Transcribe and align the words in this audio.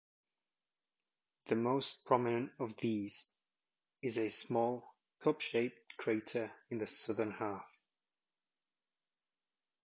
The 1.45 1.55
most 1.55 2.05
prominent 2.07 2.53
of 2.57 2.75
these 2.77 3.27
is 4.01 4.17
a 4.17 4.31
small, 4.31 4.95
cup-shaped 5.19 5.95
crater 5.97 6.51
in 6.71 6.79
the 6.79 6.87
southern 6.87 7.33
half. 7.33 7.69